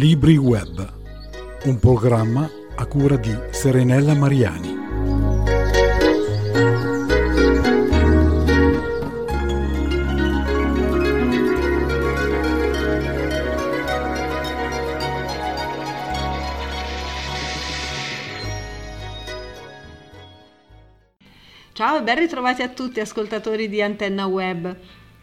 Libri 0.00 0.38
Web, 0.38 0.92
un 1.64 1.78
programma 1.78 2.50
a 2.74 2.86
cura 2.86 3.16
di 3.16 3.36
Serenella 3.50 4.14
Mariani. 4.14 4.78
Ciao 21.74 21.98
e 21.98 22.02
ben 22.02 22.16
ritrovati 22.16 22.62
a 22.62 22.68
tutti 22.68 23.00
ascoltatori 23.00 23.68
di 23.68 23.82
Antenna 23.82 24.24
Web. 24.24 24.78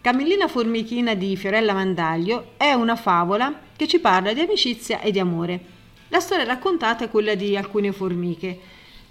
Camillina 0.07 0.47
Formichina 0.47 1.15
di 1.15 1.35
Fiorella 1.35 1.73
Mandaglio 1.73 2.51
è 2.55 2.71
una 2.71 2.95
favola 2.95 3.53
che 3.75 3.89
ci 3.89 3.99
parla 3.99 4.31
di 4.31 4.39
amicizia 4.39 5.01
e 5.01 5.11
di 5.11 5.19
amore. 5.19 5.59
La 6.07 6.21
storia 6.21 6.45
raccontata 6.45 7.03
è 7.03 7.09
quella 7.09 7.35
di 7.35 7.57
alcune 7.57 7.91
formiche. 7.91 8.57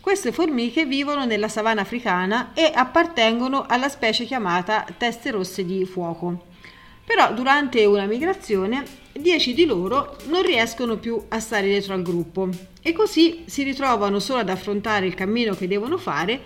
Queste 0.00 0.32
formiche 0.32 0.86
vivono 0.86 1.26
nella 1.26 1.48
savana 1.48 1.82
africana 1.82 2.52
e 2.54 2.72
appartengono 2.74 3.66
alla 3.68 3.90
specie 3.90 4.24
chiamata 4.24 4.86
teste 4.96 5.32
rosse 5.32 5.66
di 5.66 5.84
fuoco. 5.84 6.46
Però 7.04 7.30
durante 7.34 7.84
una 7.84 8.06
migrazione 8.06 8.82
10 9.12 9.52
di 9.52 9.66
loro 9.66 10.16
non 10.28 10.40
riescono 10.40 10.96
più 10.96 11.22
a 11.28 11.38
stare 11.40 11.66
dietro 11.66 11.92
al 11.92 12.00
gruppo 12.00 12.48
e 12.80 12.94
così 12.94 13.44
si 13.44 13.64
ritrovano 13.64 14.18
solo 14.18 14.38
ad 14.38 14.48
affrontare 14.48 15.04
il 15.04 15.14
cammino 15.14 15.54
che 15.54 15.68
devono 15.68 15.98
fare 15.98 16.40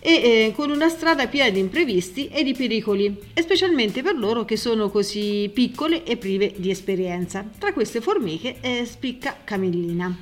e 0.00 0.12
eh, 0.12 0.52
con 0.54 0.70
una 0.70 0.88
strada 0.88 1.26
piena 1.26 1.50
di 1.50 1.58
imprevisti 1.58 2.28
e 2.28 2.42
di 2.42 2.54
pericoli, 2.54 3.16
e 3.34 3.42
specialmente 3.42 4.02
per 4.02 4.16
loro 4.16 4.44
che 4.44 4.56
sono 4.56 4.90
così 4.90 5.50
piccole 5.52 6.04
e 6.04 6.16
prive 6.16 6.54
di 6.56 6.70
esperienza. 6.70 7.44
Tra 7.58 7.72
queste 7.72 8.00
formiche 8.00 8.56
eh, 8.60 8.84
spicca 8.84 9.38
Camillina. 9.44 10.16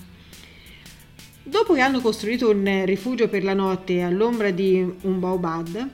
Dopo 1.42 1.74
che 1.74 1.80
hanno 1.80 2.00
costruito 2.00 2.50
un 2.50 2.82
rifugio 2.84 3.28
per 3.28 3.44
la 3.44 3.54
notte 3.54 4.02
all'ombra 4.02 4.50
di 4.50 4.84
un 5.02 5.20
baobab, 5.20 5.88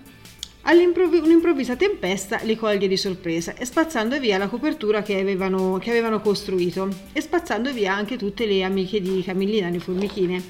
un'improvvisa 0.64 1.76
tempesta 1.76 2.40
li 2.44 2.56
coglie 2.56 2.88
di 2.88 2.96
sorpresa 2.96 3.54
e 3.56 3.64
spazzando 3.64 4.18
via 4.18 4.38
la 4.38 4.48
copertura 4.48 5.02
che 5.02 5.18
avevano, 5.18 5.78
che 5.78 5.90
avevano 5.90 6.20
costruito 6.20 6.88
e 7.12 7.20
spazzando 7.20 7.72
via 7.72 7.92
anche 7.92 8.16
tutte 8.16 8.46
le 8.46 8.62
amiche 8.62 9.00
di 9.00 9.22
Camillina, 9.22 9.68
le 9.68 9.80
formichine. 9.80 10.42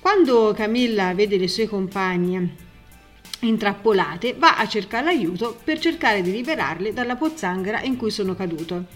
Quando 0.00 0.52
Camilla 0.54 1.12
vede 1.12 1.36
le 1.38 1.48
sue 1.48 1.68
compagne 1.68 2.66
intrappolate, 3.40 4.34
va 4.34 4.56
a 4.56 4.66
cercare 4.66 5.06
l'aiuto 5.06 5.58
per 5.62 5.78
cercare 5.78 6.22
di 6.22 6.30
liberarle 6.30 6.92
dalla 6.92 7.16
pozzanghera 7.16 7.82
in 7.82 7.96
cui 7.96 8.10
sono 8.10 8.34
caduto. 8.34 8.86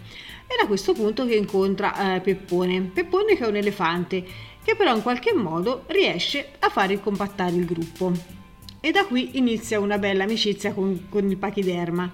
È 0.47 0.55
da 0.61 0.67
questo 0.67 0.93
punto 0.93 1.27
che 1.27 1.35
incontra 1.35 2.15
eh, 2.15 2.21
Peppone, 2.21 2.83
Peppone 2.83 3.37
che 3.37 3.45
è 3.45 3.49
un 3.49 3.57
elefante, 3.57 4.25
che 4.63 4.77
però 4.77 4.95
in 4.95 5.03
qualche 5.03 5.33
modo 5.33 5.85
riesce 5.89 6.53
a 6.61 6.69
fare 6.69 7.01
compattare 7.01 7.57
il 7.57 7.65
gruppo. 7.65 8.13
E 8.81 8.91
da 8.91 9.05
qui 9.05 9.39
inizia 9.39 9.81
una 9.81 9.99
bella 9.99 10.25
amicizia 10.25 10.73
con, 10.73 11.07
con 11.09 11.29
il 11.29 11.37
pachiderma. 11.37 12.11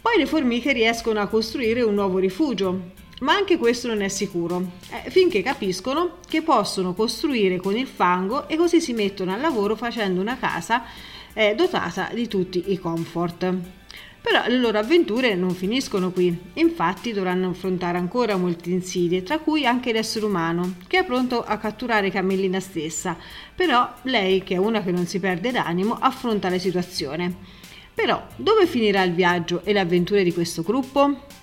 Poi 0.00 0.16
le 0.16 0.26
formiche 0.26 0.72
riescono 0.72 1.20
a 1.20 1.26
costruire 1.26 1.82
un 1.82 1.94
nuovo 1.94 2.18
rifugio, 2.18 2.92
ma 3.20 3.34
anche 3.34 3.56
questo 3.56 3.88
non 3.88 4.02
è 4.02 4.08
sicuro, 4.08 4.72
eh, 4.90 5.10
finché 5.10 5.42
capiscono 5.42 6.18
che 6.28 6.42
possono 6.42 6.94
costruire 6.94 7.56
con 7.56 7.76
il 7.76 7.86
fango 7.86 8.48
e 8.48 8.56
così 8.56 8.80
si 8.80 8.92
mettono 8.92 9.32
al 9.32 9.40
lavoro 9.40 9.76
facendo 9.76 10.20
una 10.20 10.38
casa 10.38 10.84
eh, 11.32 11.54
dotata 11.54 12.10
di 12.12 12.28
tutti 12.28 12.72
i 12.72 12.78
comfort. 12.78 13.54
Però 14.22 14.46
le 14.46 14.58
loro 14.58 14.78
avventure 14.78 15.34
non 15.34 15.54
finiscono 15.54 16.10
qui, 16.10 16.36
infatti 16.54 17.12
dovranno 17.12 17.50
affrontare 17.50 17.96
ancora 17.96 18.36
molte 18.36 18.68
insidie, 18.68 19.22
tra 19.22 19.38
cui 19.38 19.64
anche 19.64 19.92
l'essere 19.92 20.26
umano, 20.26 20.74
che 20.86 20.98
è 20.98 21.04
pronto 21.04 21.42
a 21.42 21.56
catturare 21.56 22.10
Camillina 22.10 22.60
stessa, 22.60 23.16
però 23.54 23.90
lei, 24.02 24.42
che 24.42 24.54
è 24.54 24.58
una 24.58 24.82
che 24.82 24.92
non 24.92 25.06
si 25.06 25.20
perde 25.20 25.52
d'animo, 25.52 25.96
affronta 25.98 26.50
la 26.50 26.58
situazione. 26.58 27.34
Però 27.94 28.22
dove 28.36 28.66
finirà 28.66 29.02
il 29.02 29.14
viaggio 29.14 29.62
e 29.64 29.72
le 29.72 29.80
avventure 29.80 30.22
di 30.22 30.34
questo 30.34 30.62
gruppo? 30.62 31.38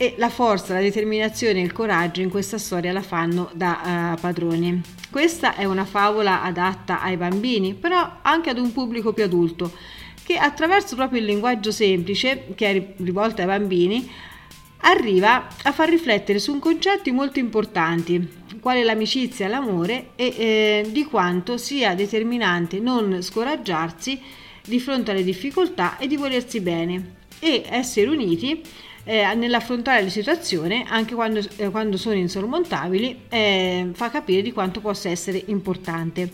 E 0.00 0.14
la 0.16 0.30
forza, 0.30 0.74
la 0.74 0.80
determinazione 0.80 1.58
e 1.58 1.64
il 1.64 1.72
coraggio 1.72 2.20
in 2.20 2.30
questa 2.30 2.56
storia 2.56 2.92
la 2.92 3.02
fanno 3.02 3.50
da 3.52 4.14
uh, 4.14 4.20
padroni. 4.20 4.80
Questa 5.10 5.56
è 5.56 5.64
una 5.64 5.84
favola 5.84 6.40
adatta 6.42 7.02
ai 7.02 7.16
bambini, 7.16 7.74
però 7.74 8.18
anche 8.22 8.50
ad 8.50 8.58
un 8.58 8.70
pubblico 8.70 9.12
più 9.12 9.24
adulto, 9.24 9.72
che 10.22 10.36
attraverso 10.36 10.94
proprio 10.94 11.18
il 11.18 11.26
linguaggio 11.26 11.72
semplice, 11.72 12.46
che 12.54 12.70
è 12.70 12.94
rivolto 13.02 13.40
ai 13.40 13.48
bambini, 13.48 14.08
arriva 14.82 15.48
a 15.64 15.72
far 15.72 15.88
riflettere 15.88 16.38
su 16.38 16.56
concetti 16.60 17.10
molto 17.10 17.40
importanti, 17.40 18.36
quale 18.60 18.84
l'amicizia 18.84 19.48
l'amore 19.48 20.10
e 20.14 20.26
eh, 20.36 20.88
di 20.92 21.04
quanto 21.06 21.56
sia 21.56 21.96
determinante 21.96 22.78
non 22.78 23.20
scoraggiarsi 23.20 24.20
di 24.64 24.78
fronte 24.78 25.10
alle 25.10 25.24
difficoltà 25.24 25.98
e 25.98 26.06
di 26.06 26.16
volersi 26.16 26.60
bene 26.60 27.16
e 27.40 27.64
essere 27.68 28.08
uniti 28.08 28.62
eh, 29.08 29.34
nell'affrontare 29.34 30.02
le 30.02 30.10
situazioni, 30.10 30.84
anche 30.86 31.14
quando, 31.14 31.40
eh, 31.56 31.70
quando 31.70 31.96
sono 31.96 32.16
insormontabili, 32.16 33.22
eh, 33.30 33.88
fa 33.94 34.10
capire 34.10 34.42
di 34.42 34.52
quanto 34.52 34.80
possa 34.80 35.08
essere 35.08 35.42
importante. 35.46 36.30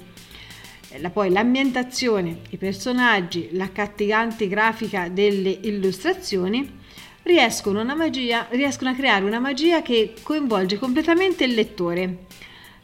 Eh, 0.89 1.01
la, 1.01 1.11
poi 1.11 1.31
l'ambientazione, 1.31 2.41
i 2.51 2.57
personaggi, 2.57 3.51
l'accattivante 3.53 4.49
grafica 4.49 5.09
delle 5.09 5.57
illustrazioni 5.63 6.81
riescono, 7.23 7.85
magia, 7.85 8.49
riescono 8.51 8.91
a 8.91 8.95
creare 8.95 9.25
una 9.25 9.39
magia 9.39 9.81
che 9.81 10.15
coinvolge 10.21 10.77
completamente 10.77 11.45
il 11.45 11.55
lettore 11.55 12.27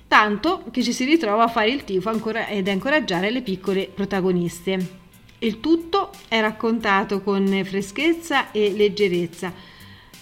tanto 0.06 0.64
che 0.72 0.82
ci 0.82 0.92
si 0.92 1.04
ritrova 1.04 1.44
a 1.44 1.48
fare 1.48 1.70
il 1.70 1.84
tifo 1.84 2.08
ancora, 2.08 2.48
ed 2.48 2.66
a 2.66 2.72
incoraggiare 2.72 3.30
le 3.30 3.42
piccole 3.42 3.88
protagoniste. 3.92 4.98
Il 5.38 5.60
tutto 5.60 6.10
è 6.26 6.40
raccontato 6.40 7.22
con 7.22 7.46
freschezza 7.64 8.50
e 8.50 8.72
leggerezza, 8.72 9.52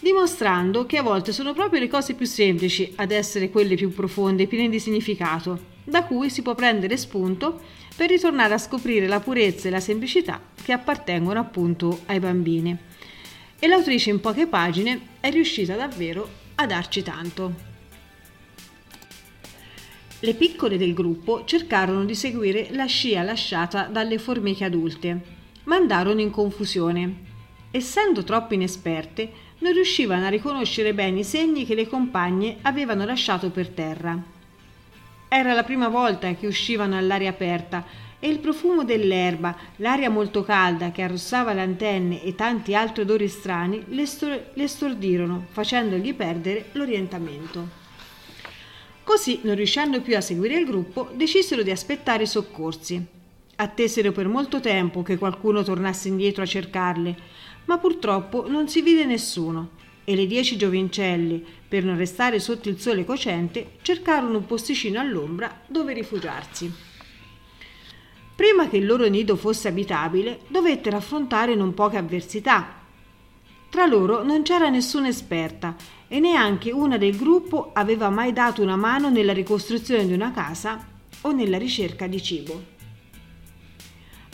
dimostrando 0.00 0.86
che 0.86 0.98
a 0.98 1.02
volte 1.02 1.32
sono 1.32 1.52
proprio 1.52 1.80
le 1.80 1.88
cose 1.88 2.14
più 2.14 2.26
semplici 2.26 2.92
ad 2.96 3.10
essere 3.10 3.50
quelle 3.50 3.74
più 3.74 3.92
profonde 3.92 4.44
e 4.44 4.46
piene 4.46 4.68
di 4.68 4.78
significato, 4.78 5.76
da 5.84 6.04
cui 6.04 6.30
si 6.30 6.42
può 6.42 6.54
prendere 6.54 6.96
spunto 6.96 7.60
per 7.96 8.10
ritornare 8.10 8.54
a 8.54 8.58
scoprire 8.58 9.06
la 9.06 9.20
purezza 9.20 9.68
e 9.68 9.70
la 9.70 9.80
semplicità 9.80 10.40
che 10.62 10.72
appartengono 10.72 11.40
appunto 11.40 12.02
ai 12.06 12.20
bambini. 12.20 12.76
E 13.58 13.66
l'autrice 13.66 14.10
in 14.10 14.20
poche 14.20 14.46
pagine 14.46 15.00
è 15.20 15.30
riuscita 15.30 15.74
davvero 15.74 16.28
a 16.54 16.66
darci 16.66 17.02
tanto. 17.02 17.66
Le 20.20 20.34
piccole 20.34 20.76
del 20.76 20.94
gruppo 20.94 21.44
cercarono 21.44 22.04
di 22.04 22.14
seguire 22.14 22.68
la 22.72 22.86
scia 22.86 23.22
lasciata 23.22 23.84
dalle 23.84 24.18
formiche 24.18 24.64
adulte, 24.64 25.20
ma 25.64 25.76
andarono 25.76 26.20
in 26.20 26.30
confusione. 26.30 27.26
Essendo 27.70 28.24
troppo 28.24 28.54
inesperte, 28.54 29.30
non 29.58 29.72
riuscivano 29.72 30.26
a 30.26 30.30
riconoscere 30.30 30.94
bene 30.94 31.20
i 31.20 31.24
segni 31.24 31.66
che 31.66 31.74
le 31.74 31.88
compagne 31.88 32.58
avevano 32.62 33.04
lasciato 33.04 33.50
per 33.50 33.68
terra. 33.68 34.20
Era 35.28 35.52
la 35.52 35.64
prima 35.64 35.88
volta 35.88 36.32
che 36.34 36.46
uscivano 36.46 36.96
all'aria 36.96 37.30
aperta 37.30 37.84
e 38.20 38.28
il 38.28 38.38
profumo 38.38 38.84
dell'erba, 38.84 39.56
l'aria 39.76 40.10
molto 40.10 40.42
calda 40.42 40.90
che 40.90 41.02
arrossava 41.02 41.52
le 41.52 41.60
antenne 41.60 42.22
e 42.22 42.34
tanti 42.34 42.74
altri 42.74 43.02
odori 43.02 43.28
strani 43.28 43.84
le, 43.88 44.06
stor- 44.06 44.50
le 44.54 44.66
stordirono, 44.66 45.46
facendogli 45.50 46.14
perdere 46.14 46.66
l'orientamento. 46.72 47.86
Così, 49.04 49.40
non 49.42 49.54
riuscendo 49.54 50.00
più 50.00 50.16
a 50.16 50.20
seguire 50.20 50.58
il 50.58 50.66
gruppo, 50.66 51.10
decisero 51.14 51.62
di 51.62 51.70
aspettare 51.70 52.24
i 52.24 52.26
soccorsi. 52.26 53.17
Attesero 53.60 54.12
per 54.12 54.28
molto 54.28 54.60
tempo 54.60 55.02
che 55.02 55.18
qualcuno 55.18 55.64
tornasse 55.64 56.06
indietro 56.06 56.44
a 56.44 56.46
cercarle, 56.46 57.16
ma 57.64 57.76
purtroppo 57.78 58.48
non 58.48 58.68
si 58.68 58.82
vide 58.82 59.04
nessuno 59.04 59.70
e 60.04 60.14
le 60.14 60.28
dieci 60.28 60.56
giovincelli, 60.56 61.44
per 61.66 61.82
non 61.82 61.96
restare 61.96 62.38
sotto 62.38 62.68
il 62.68 62.78
sole 62.78 63.04
cocente, 63.04 63.72
cercarono 63.82 64.38
un 64.38 64.46
posticino 64.46 65.00
all'ombra 65.00 65.62
dove 65.66 65.92
rifugiarsi. 65.92 66.72
Prima 68.36 68.68
che 68.68 68.76
il 68.76 68.86
loro 68.86 69.08
nido 69.08 69.34
fosse 69.34 69.66
abitabile, 69.66 70.42
dovettero 70.46 70.96
affrontare 70.96 71.56
non 71.56 71.74
poche 71.74 71.96
avversità. 71.96 72.76
Tra 73.68 73.86
loro 73.86 74.22
non 74.22 74.42
c'era 74.42 74.68
nessuna 74.68 75.08
esperta 75.08 75.74
e 76.06 76.20
neanche 76.20 76.70
una 76.70 76.96
del 76.96 77.16
gruppo 77.16 77.72
aveva 77.74 78.08
mai 78.08 78.32
dato 78.32 78.62
una 78.62 78.76
mano 78.76 79.10
nella 79.10 79.32
ricostruzione 79.32 80.06
di 80.06 80.12
una 80.12 80.30
casa 80.30 80.86
o 81.22 81.32
nella 81.32 81.58
ricerca 81.58 82.06
di 82.06 82.22
cibo. 82.22 82.76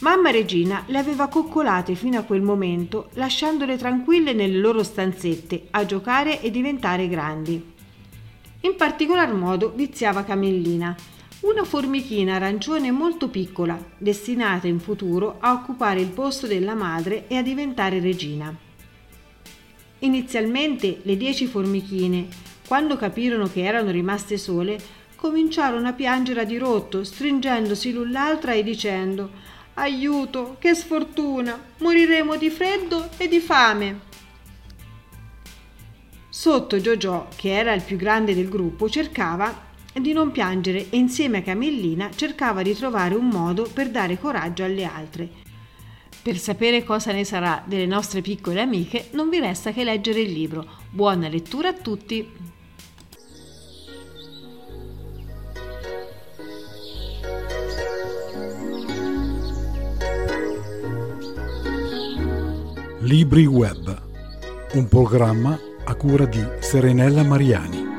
Mamma 0.00 0.30
Regina 0.30 0.82
le 0.88 0.98
aveva 0.98 1.28
coccolate 1.28 1.94
fino 1.94 2.18
a 2.18 2.24
quel 2.24 2.42
momento, 2.42 3.10
lasciandole 3.14 3.76
tranquille 3.76 4.32
nelle 4.32 4.58
loro 4.58 4.82
stanzette 4.82 5.68
a 5.70 5.86
giocare 5.86 6.40
e 6.40 6.50
diventare 6.50 7.08
grandi. 7.08 7.72
In 8.62 8.74
particolar 8.76 9.32
modo 9.32 9.72
viziava 9.74 10.24
Camillina, 10.24 10.96
una 11.40 11.64
formichina 11.64 12.34
arancione 12.34 12.90
molto 12.90 13.28
piccola, 13.28 13.78
destinata 13.96 14.66
in 14.66 14.80
futuro 14.80 15.36
a 15.38 15.52
occupare 15.52 16.00
il 16.00 16.08
posto 16.08 16.48
della 16.48 16.74
madre 16.74 17.28
e 17.28 17.36
a 17.36 17.42
diventare 17.42 18.00
regina. 18.00 18.54
Inizialmente 20.00 21.00
le 21.02 21.16
dieci 21.16 21.46
formichine, 21.46 22.28
Quando 22.66 22.96
capirono 22.96 23.46
che 23.46 23.62
erano 23.62 23.90
rimaste 23.90 24.38
sole, 24.38 24.78
cominciarono 25.16 25.86
a 25.86 25.92
piangere 25.92 26.40
a 26.40 26.44
dirotto, 26.44 27.04
stringendosi 27.04 27.92
l'un 27.92 28.10
l'altra 28.10 28.54
e 28.54 28.62
dicendo 28.62 29.30
Aiuto, 29.76 30.56
che 30.60 30.72
sfortuna! 30.74 31.60
Moriremo 31.78 32.36
di 32.36 32.48
freddo 32.48 33.08
e 33.16 33.26
di 33.26 33.40
fame. 33.40 34.00
Sotto 36.28 36.80
Giorgio, 36.80 37.26
che 37.34 37.50
era 37.50 37.72
il 37.72 37.82
più 37.82 37.96
grande 37.96 38.36
del 38.36 38.48
gruppo, 38.48 38.88
cercava 38.88 39.72
di 39.92 40.12
non 40.12 40.30
piangere 40.30 40.90
e 40.90 40.96
insieme 40.96 41.38
a 41.38 41.42
Camillina 41.42 42.10
cercava 42.14 42.62
di 42.62 42.74
trovare 42.74 43.16
un 43.16 43.28
modo 43.28 43.68
per 43.72 43.90
dare 43.90 44.18
coraggio 44.18 44.62
alle 44.62 44.84
altre. 44.84 45.28
Per 46.22 46.38
sapere 46.38 46.84
cosa 46.84 47.10
ne 47.10 47.24
sarà 47.24 47.60
delle 47.66 47.86
nostre 47.86 48.20
piccole 48.20 48.60
amiche 48.60 49.08
non 49.12 49.28
vi 49.28 49.40
resta 49.40 49.72
che 49.72 49.82
leggere 49.82 50.20
il 50.20 50.32
libro. 50.32 50.64
Buona 50.88 51.28
lettura 51.28 51.70
a 51.70 51.74
tutti! 51.74 52.53
Libri 63.16 63.46
Web, 63.46 63.96
un 64.72 64.88
programma 64.88 65.56
a 65.84 65.94
cura 65.94 66.26
di 66.26 66.44
Serenella 66.58 67.22
Mariani. 67.22 67.93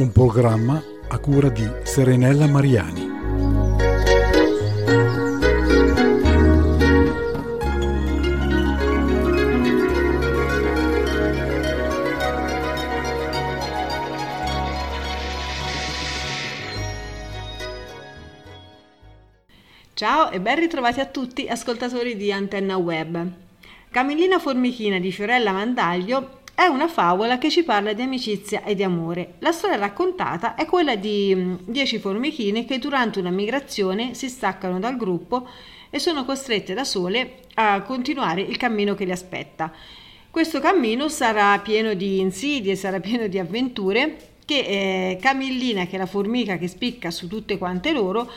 Un 0.00 0.12
programma 0.12 0.82
a 1.08 1.18
cura 1.18 1.50
di 1.50 1.68
Serenella 1.82 2.46
Mariani. 2.46 3.08
Ciao 19.92 20.30
e 20.30 20.40
ben 20.40 20.58
ritrovati 20.58 21.00
a 21.00 21.04
tutti 21.04 21.46
ascoltatori 21.46 22.16
di 22.16 22.32
Antenna 22.32 22.78
Web. 22.78 23.30
Camillina 23.90 24.38
Formichina 24.38 24.98
di 24.98 25.12
Fiorella 25.12 25.52
Mandaglio 25.52 26.39
è 26.60 26.66
una 26.66 26.88
favola 26.88 27.38
che 27.38 27.48
ci 27.48 27.62
parla 27.62 27.94
di 27.94 28.02
amicizia 28.02 28.62
e 28.64 28.74
di 28.74 28.82
amore. 28.82 29.36
La 29.38 29.50
storia 29.50 29.78
raccontata 29.78 30.54
è 30.54 30.66
quella 30.66 30.94
di 30.94 31.32
mm, 31.34 31.54
dieci 31.64 31.98
formichine 31.98 32.66
che 32.66 32.78
durante 32.78 33.18
una 33.18 33.30
migrazione 33.30 34.12
si 34.12 34.28
staccano 34.28 34.78
dal 34.78 34.98
gruppo 34.98 35.48
e 35.88 35.98
sono 35.98 36.26
costrette 36.26 36.74
da 36.74 36.84
sole 36.84 37.44
a 37.54 37.80
continuare 37.80 38.42
il 38.42 38.58
cammino 38.58 38.94
che 38.94 39.06
le 39.06 39.12
aspetta. 39.12 39.72
Questo 40.30 40.60
cammino 40.60 41.08
sarà 41.08 41.58
pieno 41.60 41.94
di 41.94 42.20
insidie, 42.20 42.76
sarà 42.76 43.00
pieno 43.00 43.26
di 43.26 43.38
avventure 43.38 44.16
che 44.44 44.58
eh, 44.58 45.18
Camillina, 45.18 45.86
che 45.86 45.96
è 45.96 45.98
la 45.98 46.04
formica 46.04 46.58
che 46.58 46.68
spicca 46.68 47.10
su 47.10 47.26
tutte 47.26 47.56
quante 47.56 47.90
loro, 47.90 48.30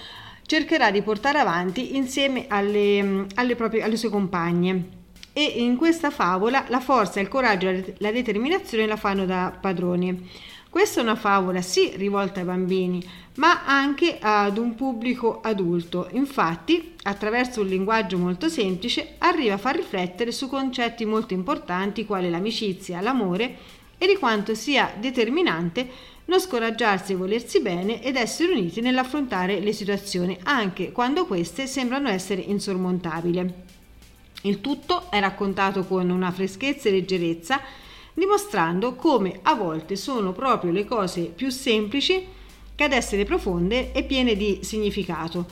cercherà 0.45 0.91
di 0.91 1.01
portare 1.01 1.39
avanti 1.39 1.97
insieme 1.97 2.45
alle, 2.47 3.03
mm, 3.03 3.23
alle, 3.35 3.57
proprie, 3.57 3.83
alle 3.83 3.97
sue 3.97 4.09
compagne 4.09 5.01
e 5.33 5.43
in 5.43 5.75
questa 5.75 6.11
favola 6.11 6.65
la 6.69 6.79
forza, 6.79 7.19
il 7.19 7.27
coraggio 7.27 7.67
e 7.67 7.95
la 7.97 8.11
determinazione 8.11 8.85
la 8.85 8.95
fanno 8.95 9.25
da 9.25 9.51
padroni. 9.59 10.29
Questa 10.69 10.99
è 10.99 11.03
una 11.03 11.15
favola 11.15 11.61
sì 11.61 11.91
rivolta 11.95 12.39
ai 12.39 12.45
bambini, 12.45 13.03
ma 13.35 13.65
anche 13.65 14.17
ad 14.19 14.57
un 14.57 14.75
pubblico 14.75 15.41
adulto. 15.41 16.07
Infatti, 16.13 16.93
attraverso 17.03 17.61
un 17.61 17.67
linguaggio 17.67 18.17
molto 18.17 18.49
semplice, 18.49 19.15
arriva 19.19 19.55
a 19.55 19.59
far 19.59 19.75
riflettere 19.75 20.31
su 20.31 20.47
concetti 20.47 21.05
molto 21.05 21.33
importanti 21.33 22.05
quali 22.05 22.29
l'amicizia, 22.29 23.01
l'amore 23.01 23.57
e 23.97 24.07
di 24.07 24.15
quanto 24.15 24.55
sia 24.55 24.93
determinante 24.99 25.87
non 26.25 26.39
scoraggiarsi 26.39 27.13
volersi 27.13 27.59
bene 27.59 28.01
ed 28.01 28.15
essere 28.15 28.53
uniti 28.53 28.81
nell'affrontare 28.81 29.59
le 29.59 29.73
situazioni, 29.73 30.37
anche 30.43 30.91
quando 30.91 31.25
queste 31.25 31.67
sembrano 31.67 32.09
essere 32.09 32.41
insormontabili. 32.41 33.72
Il 34.45 34.59
tutto 34.59 35.09
è 35.09 35.19
raccontato 35.21 35.85
con 35.85 36.09
una 36.09 36.31
freschezza 36.31 36.89
e 36.89 36.91
leggerezza, 36.91 37.61
dimostrando 38.13 38.95
come 38.95 39.39
a 39.41 39.53
volte 39.53 39.95
sono 39.95 40.33
proprio 40.33 40.71
le 40.71 40.83
cose 40.83 41.23
più 41.23 41.49
semplici 41.49 42.27
che 42.75 42.83
ad 42.83 42.91
essere 42.91 43.23
profonde 43.23 43.93
e 43.93 44.03
piene 44.03 44.35
di 44.35 44.59
significato, 44.61 45.45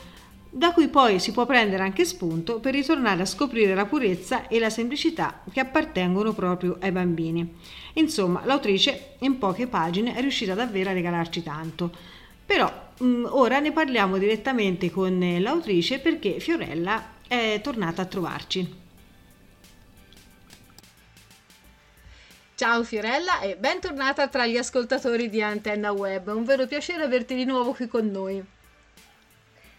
da 0.50 0.74
cui 0.74 0.90
poi 0.90 1.20
si 1.20 1.32
può 1.32 1.46
prendere 1.46 1.84
anche 1.84 2.04
spunto 2.04 2.60
per 2.60 2.74
ritornare 2.74 3.22
a 3.22 3.26
scoprire 3.26 3.74
la 3.74 3.86
purezza 3.86 4.50
e 4.50 4.60
la 4.60 4.70
semplicità 4.70 5.42
che 5.50 5.62
appartengono 5.62 6.34
proprio 6.34 6.76
ai 6.82 6.92
bambini. 6.92 7.50
Insomma, 7.94 8.42
l'autrice 8.44 9.16
in 9.20 9.38
poche 9.38 9.68
pagine 9.68 10.16
è 10.16 10.20
riuscita 10.20 10.54
davvero 10.54 10.90
a 10.90 10.94
regalarci 10.94 11.42
tanto. 11.42 11.92
Però 12.46 12.70
mh, 12.98 13.06
mm, 13.06 13.26
ora 13.30 13.60
ne 13.60 13.72
parliamo 13.72 14.18
direttamente 14.18 14.92
con 14.92 15.18
l'autrice 15.40 16.00
perché 16.00 16.42
Fiorella 16.42 17.20
è 17.26 17.62
tornata 17.64 18.02
a 18.02 18.06
trovarci. 18.06 18.81
Ciao 22.62 22.84
Fiorella 22.84 23.40
e 23.40 23.56
bentornata 23.56 24.28
tra 24.28 24.46
gli 24.46 24.56
ascoltatori 24.56 25.32
di 25.32 25.42
Antenna 25.42 25.92
Web. 25.92 26.30
È 26.30 26.32
un 26.32 26.44
vero 26.44 26.68
piacere 26.68 27.02
averti 27.02 27.34
di 27.34 27.44
nuovo 27.44 27.74
qui 27.74 27.88
con 27.88 28.06
noi. 28.12 28.40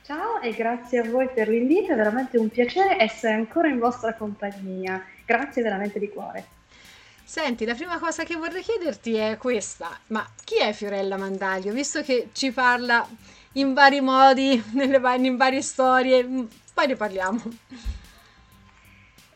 Ciao 0.04 0.40
e 0.40 0.52
grazie 0.52 0.98
a 0.98 1.08
voi 1.08 1.28
per 1.32 1.46
l'invito, 1.46 1.92
è 1.92 1.94
veramente 1.94 2.38
un 2.38 2.48
piacere 2.48 3.00
essere 3.00 3.34
ancora 3.34 3.68
in 3.68 3.78
vostra 3.78 4.14
compagnia. 4.14 5.00
Grazie 5.24 5.62
veramente 5.62 6.00
di 6.00 6.08
cuore. 6.08 6.44
Senti, 7.22 7.64
la 7.64 7.74
prima 7.74 8.00
cosa 8.00 8.24
che 8.24 8.34
vorrei 8.34 8.62
chiederti 8.62 9.14
è 9.14 9.36
questa, 9.36 9.96
ma 10.08 10.28
chi 10.42 10.56
è 10.56 10.72
Fiorella 10.72 11.16
Mandaglio? 11.16 11.72
Visto 11.72 12.02
che 12.02 12.30
ci 12.32 12.50
parla 12.50 13.08
in 13.52 13.74
vari 13.74 14.00
modi, 14.00 14.60
nelle, 14.74 15.00
in 15.24 15.36
varie 15.36 15.62
storie, 15.62 16.24
poi 16.74 16.86
ne 16.88 16.96
parliamo. 16.96 17.42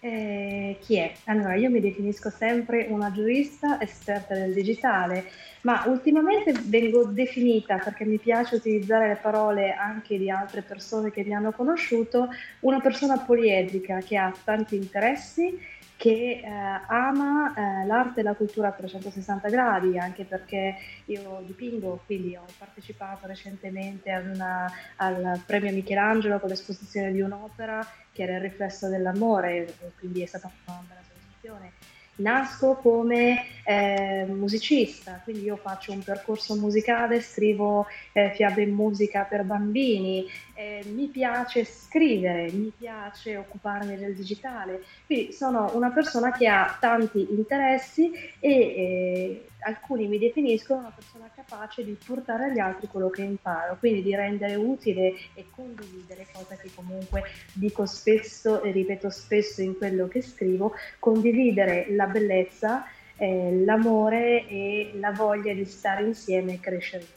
Eh, 0.09 0.79
chi 0.83 0.99
è? 0.99 1.13
Allora, 1.25 1.57
io 1.57 1.69
mi 1.69 1.81
definisco 1.81 2.31
sempre 2.31 2.87
una 2.91 3.11
giurista 3.11 3.81
esperta 3.81 4.35
del 4.35 4.53
digitale, 4.53 5.25
ma 5.63 5.83
ultimamente 5.89 6.53
vengo 6.67 7.07
definita, 7.07 7.79
perché 7.79 8.05
mi 8.05 8.19
piace 8.19 8.55
utilizzare 8.55 9.09
le 9.09 9.19
parole 9.21 9.73
anche 9.73 10.17
di 10.17 10.31
altre 10.31 10.63
persone 10.63 11.11
che 11.11 11.25
mi 11.25 11.35
hanno 11.35 11.51
conosciuto, 11.51 12.29
una 12.61 12.79
persona 12.79 13.19
poliedrica 13.19 13.99
che 13.99 14.17
ha 14.17 14.33
tanti 14.45 14.77
interessi 14.77 15.59
che 15.97 16.43
eh, 16.45 16.49
ama 16.89 17.55
eh, 17.55 17.87
l'arte 17.87 18.21
e 18.21 18.23
la 18.23 18.35
cultura 18.35 18.69
a 18.69 18.73
360 18.73 19.49
gradi, 19.49 19.99
anche 19.99 20.25
perché 20.25 20.77
io 21.07 21.43
dipingo, 21.47 22.03
quindi 22.05 22.37
ho 22.37 22.45
partecipato 22.59 23.27
recentemente 23.27 24.13
una, 24.15 24.71
al 24.97 25.41
premio 25.47 25.73
Michelangelo 25.73 26.39
con 26.39 26.51
l'esposizione 26.51 27.13
di 27.13 27.21
un'opera 27.21 27.87
che 28.13 28.23
era 28.23 28.37
il 28.37 28.43
riflesso 28.43 28.89
dell'amore, 28.89 29.75
quindi 29.99 30.23
è 30.23 30.27
stata 30.27 30.51
una 30.67 30.85
bella 30.87 31.01
soddisfazione 31.03 31.86
nasco 32.17 32.75
come 32.77 33.45
eh, 33.65 34.25
musicista, 34.29 35.21
quindi 35.25 35.45
io 35.45 35.57
faccio 35.57 35.93
un 35.93 36.03
percorso 36.03 36.55
musicale, 36.55 37.21
scrivo 37.21 37.87
eh, 38.13 38.33
fiabe 38.35 38.63
in 38.63 38.73
musica 38.73 39.23
per 39.23 39.45
bambini, 39.45 40.27
eh, 40.55 40.85
mi 40.93 41.09
piace 41.09 41.65
scrivere, 41.65 42.51
mi 42.53 42.73
piace 42.77 43.37
occuparmi 43.37 43.97
del 43.97 44.15
digitale, 44.15 44.83
quindi 45.05 45.33
sono 45.33 45.71
una 45.75 45.91
persona 45.91 46.33
che 46.33 46.47
ha 46.47 46.77
tanti 46.81 47.27
interessi 47.31 48.13
e 48.39 48.51
eh, 48.51 49.49
alcuni 49.67 50.07
mi 50.07 50.19
definiscono 50.19 50.81
una 50.81 50.93
persona 50.95 51.29
capace 51.35 51.85
di 51.85 51.97
portare 52.05 52.45
agli 52.45 52.59
altri 52.59 52.87
quello 52.87 53.11
che 53.11 53.23
imparo, 53.23 53.77
quindi 53.79 54.03
di 54.03 54.15
rendere 54.15 54.55
utile 54.55 55.15
e 55.35 55.47
condividere, 55.51 56.27
cosa 56.33 56.55
che 56.55 56.71
comunque 56.75 57.23
dico 57.53 57.85
spesso 57.85 58.63
e 58.63 58.71
ripeto 58.71 59.11
spesso 59.11 59.63
in 59.63 59.77
quello 59.77 60.07
che 60.07 60.23
scrivo, 60.23 60.73
condividere 60.99 61.87
la 61.91 62.07
bellezza, 62.07 62.87
eh, 63.17 63.63
l'amore 63.65 64.47
e 64.47 64.93
la 64.95 65.11
voglia 65.11 65.53
di 65.53 65.65
stare 65.65 66.05
insieme 66.05 66.55
e 66.55 66.61
crescere 66.61 67.03
insieme. 67.03 67.15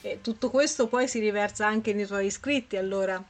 E 0.00 0.20
tutto 0.22 0.48
questo 0.48 0.88
poi 0.88 1.08
si 1.08 1.18
riversa 1.18 1.66
anche 1.66 1.92
nei 1.92 2.06
tuoi 2.06 2.26
iscritti 2.26 2.76
allora? 2.76 3.22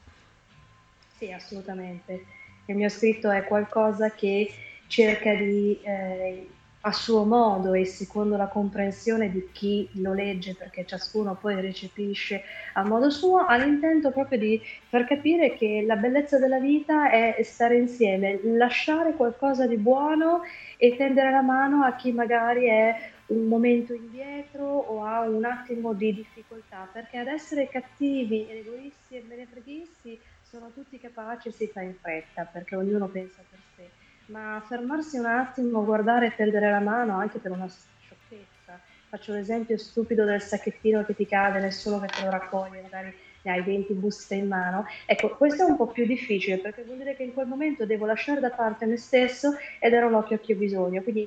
Sì, 1.16 1.32
assolutamente. 1.32 2.24
Il 2.66 2.76
mio 2.76 2.90
scritto 2.90 3.30
è 3.30 3.44
qualcosa 3.44 4.10
che 4.10 4.52
cerca 4.86 5.34
di 5.34 5.80
eh, 5.82 6.46
a 6.88 6.92
suo 6.92 7.24
modo 7.24 7.74
e 7.74 7.84
secondo 7.84 8.36
la 8.36 8.48
comprensione 8.48 9.30
di 9.30 9.50
chi 9.52 9.88
lo 10.00 10.14
legge, 10.14 10.54
perché 10.54 10.86
ciascuno 10.86 11.36
poi 11.36 11.60
recepisce 11.60 12.42
a 12.72 12.82
modo 12.82 13.10
suo, 13.10 13.44
ha 13.44 13.56
l'intento 13.56 14.10
proprio 14.10 14.38
di 14.38 14.60
far 14.88 15.04
capire 15.04 15.54
che 15.54 15.84
la 15.86 15.96
bellezza 15.96 16.38
della 16.38 16.58
vita 16.58 17.10
è 17.10 17.42
stare 17.42 17.76
insieme, 17.76 18.40
lasciare 18.42 19.12
qualcosa 19.14 19.66
di 19.66 19.76
buono 19.76 20.40
e 20.78 20.96
tendere 20.96 21.30
la 21.30 21.42
mano 21.42 21.84
a 21.84 21.94
chi 21.94 22.10
magari 22.12 22.66
è 22.66 23.12
un 23.26 23.46
momento 23.46 23.92
indietro 23.92 24.64
o 24.64 25.04
ha 25.04 25.20
un 25.28 25.44
attimo 25.44 25.92
di 25.92 26.14
difficoltà, 26.14 26.88
perché 26.90 27.18
ad 27.18 27.26
essere 27.26 27.68
cattivi, 27.68 28.46
egoisti 28.48 29.16
e 29.16 29.24
menefreghisti 29.28 30.18
sono 30.42 30.70
tutti 30.72 30.98
capaci 30.98 31.48
e 31.48 31.52
si 31.52 31.66
fa 31.66 31.82
in 31.82 31.94
fretta, 32.00 32.44
perché 32.44 32.76
ognuno 32.76 33.08
pensa 33.08 33.42
per 33.50 33.58
sé 33.76 33.97
ma 34.28 34.62
fermarsi 34.66 35.18
un 35.18 35.26
attimo, 35.26 35.84
guardare 35.84 36.26
e 36.26 36.34
tendere 36.34 36.70
la 36.70 36.80
mano 36.80 37.16
anche 37.16 37.38
per 37.38 37.50
una 37.50 37.68
sciocchezza. 37.68 38.80
Faccio 39.08 39.32
l'esempio 39.32 39.78
stupido 39.78 40.24
del 40.24 40.42
sacchettino 40.42 41.04
che 41.04 41.14
ti 41.14 41.26
cade, 41.26 41.60
nessuno 41.60 41.98
che 42.00 42.08
te 42.08 42.24
lo 42.24 42.30
raccoglie, 42.30 42.82
magari 42.82 43.14
ne 43.42 43.52
hai 43.52 43.62
20 43.62 43.94
buste 43.94 44.34
in 44.34 44.48
mano. 44.48 44.86
Ecco, 45.06 45.36
questo 45.36 45.62
è 45.62 45.68
un 45.68 45.76
po' 45.76 45.86
più 45.86 46.04
difficile 46.04 46.58
perché 46.58 46.82
vuol 46.82 46.98
dire 46.98 47.16
che 47.16 47.22
in 47.22 47.32
quel 47.32 47.46
momento 47.46 47.86
devo 47.86 48.04
lasciare 48.04 48.40
da 48.40 48.50
parte 48.50 48.84
me 48.86 48.96
stesso 48.96 49.54
ed 49.80 49.92
era 49.92 50.08
l'occhio 50.08 50.36
a 50.36 50.38
chi 50.38 50.52
ho 50.52 50.56
bisogno. 50.56 51.02
Quindi 51.02 51.26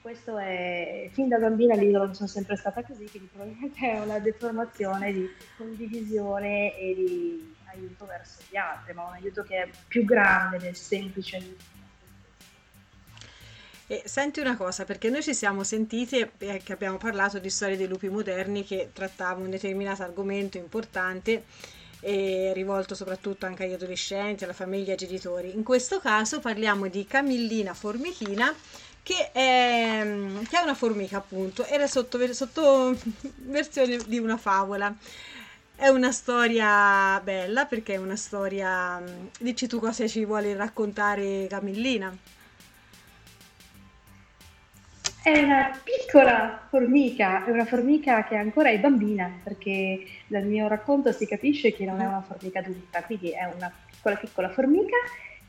questo 0.00 0.38
è, 0.38 1.10
fin 1.12 1.28
da 1.28 1.36
bambina 1.36 1.74
lì 1.74 1.92
sono 1.92 2.28
sempre 2.28 2.56
stata 2.56 2.82
così, 2.82 3.10
quindi 3.10 3.28
probabilmente 3.30 3.92
è 3.92 4.00
una 4.00 4.18
deformazione 4.18 5.12
di 5.12 5.28
condivisione 5.58 6.78
e 6.78 6.94
di 6.94 7.54
aiuto 7.74 8.06
verso 8.06 8.40
gli 8.48 8.56
altri, 8.56 8.94
ma 8.94 9.04
un 9.04 9.12
aiuto 9.12 9.42
che 9.42 9.64
è 9.64 9.68
più 9.86 10.06
grande 10.06 10.56
del 10.56 10.76
semplice 10.76 11.76
e 13.90 14.02
senti 14.04 14.40
una 14.40 14.54
cosa, 14.54 14.84
perché 14.84 15.08
noi 15.08 15.22
ci 15.22 15.32
siamo 15.32 15.64
sentiti 15.64 16.18
e 16.18 16.60
che 16.62 16.72
abbiamo 16.74 16.98
parlato 16.98 17.38
di 17.38 17.48
storie 17.48 17.78
dei 17.78 17.88
lupi 17.88 18.10
moderni 18.10 18.62
che 18.62 18.90
trattavano 18.92 19.46
un 19.46 19.50
determinato 19.50 20.02
argomento 20.02 20.58
importante 20.58 21.44
e 22.00 22.52
rivolto 22.54 22.94
soprattutto 22.94 23.46
anche 23.46 23.64
agli 23.64 23.72
adolescenti, 23.72 24.44
alla 24.44 24.52
famiglia, 24.52 24.90
ai 24.90 24.98
genitori. 24.98 25.54
In 25.54 25.62
questo 25.62 26.00
caso 26.00 26.38
parliamo 26.38 26.86
di 26.88 27.06
Camillina 27.06 27.72
Formichina 27.72 28.54
che 29.02 29.32
è, 29.32 30.02
che 30.46 30.58
è 30.58 30.62
una 30.62 30.74
formica 30.74 31.16
appunto, 31.16 31.64
era 31.64 31.86
sotto, 31.86 32.18
sotto 32.34 32.94
versione 33.48 33.96
di 34.06 34.18
una 34.18 34.36
favola. 34.36 34.94
È 35.74 35.88
una 35.88 36.12
storia 36.12 37.18
bella 37.24 37.64
perché 37.64 37.94
è 37.94 37.96
una 37.96 38.16
storia... 38.16 39.02
Dici 39.38 39.66
tu 39.66 39.78
cosa 39.80 40.06
ci 40.06 40.26
vuole 40.26 40.54
raccontare 40.54 41.46
Camillina? 41.48 42.14
È 45.28 45.42
una 45.42 45.78
piccola 45.84 46.66
formica, 46.70 47.44
è 47.44 47.50
una 47.50 47.66
formica 47.66 48.24
che 48.24 48.34
ancora 48.34 48.70
è 48.70 48.78
bambina, 48.78 49.30
perché 49.44 50.06
dal 50.26 50.46
mio 50.46 50.68
racconto 50.68 51.12
si 51.12 51.26
capisce 51.26 51.74
che 51.74 51.84
non 51.84 52.00
è 52.00 52.06
una 52.06 52.22
formica 52.22 52.60
adulta, 52.60 53.02
quindi 53.02 53.32
è 53.32 53.44
una 53.54 53.70
piccola 53.90 54.16
piccola 54.16 54.48
formica 54.48 54.96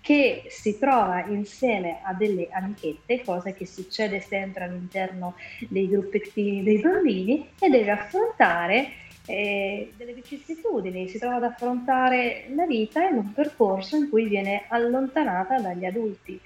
che 0.01 0.43
si 0.49 0.77
trova 0.77 1.23
insieme 1.27 1.99
a 2.03 2.13
delle 2.13 2.49
amichette, 2.51 3.23
cosa 3.23 3.53
che 3.53 3.65
succede 3.65 4.19
sempre 4.19 4.65
all'interno 4.65 5.35
dei 5.69 5.87
gruppettini 5.87 6.61
dei 6.61 6.81
bambini, 6.81 7.47
e 7.57 7.69
deve 7.69 7.91
affrontare 7.91 8.89
eh, 9.27 9.93
delle 9.95 10.11
vicissitudini, 10.11 11.07
si 11.07 11.19
trova 11.19 11.35
ad 11.35 11.43
affrontare 11.43 12.47
la 12.53 12.65
vita 12.65 13.07
in 13.07 13.15
un 13.15 13.31
percorso 13.31 13.95
in 13.95 14.09
cui 14.09 14.27
viene 14.27 14.65
allontanata 14.67 15.57
dagli 15.57 15.85
adulti 15.85 16.37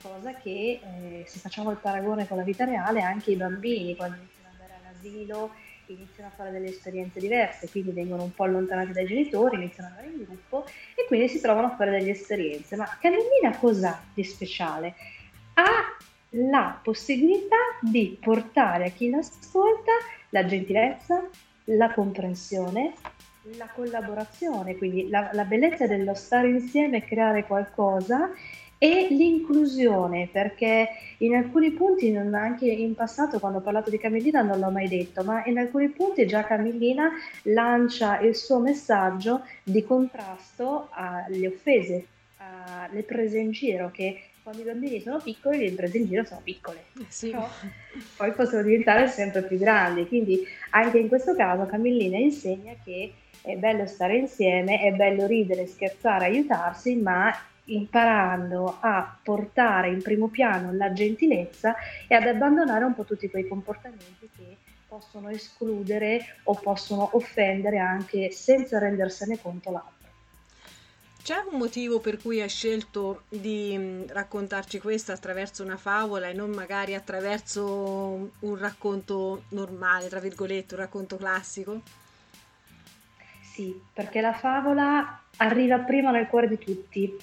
cosa 0.00 0.32
che 0.34 0.80
eh, 0.82 1.24
se 1.26 1.38
facciamo 1.40 1.70
il 1.70 1.78
paragone 1.78 2.28
con 2.28 2.36
la 2.36 2.44
vita 2.44 2.64
reale 2.64 3.00
anche 3.00 3.32
i 3.32 3.36
bambini 3.36 3.96
quando 3.96 4.16
iniziano 4.16 4.48
ad 4.48 4.60
andare 4.60 4.80
all'asilo 4.80 5.50
iniziano 5.92 6.28
a 6.28 6.32
fare 6.32 6.50
delle 6.50 6.68
esperienze 6.68 7.18
diverse, 7.18 7.68
quindi 7.70 7.92
vengono 7.92 8.22
un 8.22 8.34
po' 8.34 8.44
allontanati 8.44 8.92
dai 8.92 9.06
genitori, 9.06 9.56
iniziano 9.56 9.88
ad 9.88 9.96
andare 9.96 10.14
in 10.14 10.24
gruppo 10.24 10.66
e 10.94 11.06
quindi 11.06 11.28
si 11.28 11.40
trovano 11.40 11.68
a 11.68 11.76
fare 11.76 11.90
delle 11.90 12.10
esperienze. 12.10 12.76
Ma 12.76 12.86
Carolina 13.00 13.56
cos'ha 13.58 14.00
di 14.12 14.22
speciale? 14.22 14.94
Ha 15.54 15.96
la 16.32 16.78
possibilità 16.82 17.56
di 17.80 18.18
portare 18.20 18.86
a 18.86 18.90
chi 18.90 19.08
l'ascolta 19.10 19.92
la 20.30 20.44
gentilezza, 20.44 21.26
la 21.64 21.90
comprensione, 21.92 22.92
la 23.56 23.68
collaborazione, 23.68 24.76
quindi 24.76 25.08
la, 25.08 25.30
la 25.32 25.44
bellezza 25.44 25.86
dello 25.86 26.14
stare 26.14 26.48
insieme 26.48 26.98
e 26.98 27.04
creare 27.04 27.46
qualcosa 27.46 28.30
e 28.78 29.08
l'inclusione, 29.10 30.28
perché 30.30 30.88
in 31.18 31.34
alcuni 31.34 31.72
punti, 31.72 32.14
anche 32.16 32.66
in 32.66 32.94
passato 32.94 33.40
quando 33.40 33.58
ho 33.58 33.62
parlato 33.62 33.90
di 33.90 33.98
Camillina 33.98 34.40
non 34.42 34.60
l'ho 34.60 34.70
mai 34.70 34.86
detto, 34.86 35.24
ma 35.24 35.44
in 35.46 35.58
alcuni 35.58 35.88
punti 35.88 36.26
già 36.26 36.44
Camillina 36.44 37.10
lancia 37.42 38.20
il 38.20 38.36
suo 38.36 38.60
messaggio 38.60 39.42
di 39.64 39.82
contrasto 39.84 40.88
alle 40.92 41.48
offese, 41.48 42.06
alle 42.36 43.02
prese 43.02 43.38
in 43.38 43.50
giro, 43.50 43.90
che 43.90 44.20
quando 44.44 44.62
i 44.62 44.64
bambini 44.64 45.00
sono 45.00 45.18
piccoli 45.18 45.58
le 45.58 45.72
prese 45.72 45.98
in 45.98 46.06
giro 46.06 46.24
sono 46.24 46.40
piccole, 46.42 46.84
eh 47.00 47.04
sì. 47.08 47.30
Però 47.30 47.48
poi 48.16 48.32
possono 48.32 48.62
diventare 48.62 49.08
sempre 49.08 49.42
più 49.42 49.58
grandi, 49.58 50.06
quindi 50.06 50.42
anche 50.70 50.98
in 50.98 51.08
questo 51.08 51.34
caso 51.34 51.66
Camillina 51.66 52.16
insegna 52.16 52.74
che 52.84 53.12
è 53.42 53.56
bello 53.56 53.86
stare 53.86 54.16
insieme, 54.16 54.80
è 54.80 54.92
bello 54.92 55.26
ridere, 55.26 55.66
scherzare, 55.66 56.26
aiutarsi, 56.26 56.94
ma 56.96 57.30
imparando 57.68 58.78
a 58.80 59.18
portare 59.22 59.90
in 59.90 60.02
primo 60.02 60.28
piano 60.28 60.72
la 60.72 60.92
gentilezza 60.92 61.74
e 62.06 62.14
ad 62.14 62.26
abbandonare 62.26 62.84
un 62.84 62.94
po' 62.94 63.04
tutti 63.04 63.28
quei 63.30 63.46
comportamenti 63.46 64.28
che 64.36 64.56
possono 64.86 65.28
escludere 65.28 66.38
o 66.44 66.54
possono 66.54 67.10
offendere 67.12 67.78
anche 67.78 68.30
senza 68.30 68.78
rendersene 68.78 69.40
conto 69.40 69.70
l'altro. 69.70 69.96
C'è 71.22 71.44
un 71.50 71.58
motivo 71.58 72.00
per 72.00 72.16
cui 72.16 72.40
hai 72.40 72.48
scelto 72.48 73.24
di 73.28 73.74
mm, 73.76 74.04
raccontarci 74.08 74.78
questo 74.80 75.12
attraverso 75.12 75.62
una 75.62 75.76
favola 75.76 76.28
e 76.28 76.32
non 76.32 76.48
magari 76.50 76.94
attraverso 76.94 78.32
un 78.38 78.58
racconto 78.58 79.42
normale, 79.50 80.08
tra 80.08 80.20
virgolette, 80.20 80.74
un 80.74 80.80
racconto 80.80 81.18
classico? 81.18 81.82
Sì, 83.42 83.78
perché 83.92 84.22
la 84.22 84.32
favola 84.32 85.20
arriva 85.36 85.78
prima 85.80 86.10
nel 86.10 86.28
cuore 86.28 86.48
di 86.48 86.58
tutti 86.58 87.14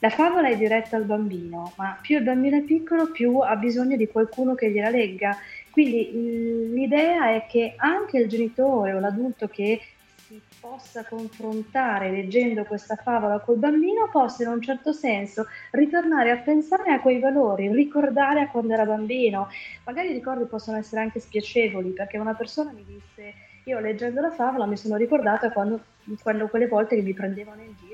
la 0.00 0.08
favola 0.08 0.48
è 0.48 0.56
diretta 0.56 0.96
al 0.96 1.04
bambino, 1.04 1.72
ma 1.76 1.98
più 2.00 2.16
il 2.16 2.24
bambino 2.24 2.56
è 2.56 2.62
piccolo, 2.62 3.10
più 3.10 3.38
ha 3.40 3.54
bisogno 3.56 3.96
di 3.96 4.08
qualcuno 4.08 4.54
che 4.54 4.70
gliela 4.70 4.88
legga. 4.88 5.36
Quindi 5.70 6.72
l'idea 6.72 7.34
è 7.34 7.46
che 7.46 7.74
anche 7.76 8.18
il 8.18 8.28
genitore 8.28 8.94
o 8.94 8.98
l'adulto 8.98 9.46
che 9.48 9.78
si 10.26 10.40
possa 10.58 11.04
confrontare 11.04 12.10
leggendo 12.10 12.64
questa 12.64 12.96
favola 12.96 13.40
col 13.40 13.58
bambino 13.58 14.08
possa 14.10 14.42
in 14.44 14.48
un 14.48 14.62
certo 14.62 14.92
senso 14.92 15.46
ritornare 15.72 16.30
a 16.30 16.36
pensare 16.36 16.92
a 16.92 17.00
quei 17.00 17.18
valori, 17.18 17.70
ricordare 17.70 18.40
a 18.40 18.48
quando 18.48 18.72
era 18.72 18.86
bambino. 18.86 19.48
Magari 19.84 20.10
i 20.10 20.14
ricordi 20.14 20.44
possono 20.44 20.78
essere 20.78 21.02
anche 21.02 21.20
spiacevoli 21.20 21.90
perché 21.90 22.16
una 22.16 22.34
persona 22.34 22.72
mi 22.72 22.84
disse 22.86 23.34
io 23.64 23.78
leggendo 23.80 24.22
la 24.22 24.30
favola 24.30 24.64
mi 24.64 24.78
sono 24.78 24.96
ricordata 24.96 25.50
quando, 25.50 25.80
quando 26.22 26.48
quelle 26.48 26.66
volte 26.66 26.96
che 26.96 27.02
mi 27.02 27.12
prendevano 27.12 27.60
in 27.60 27.74
giro 27.76 27.89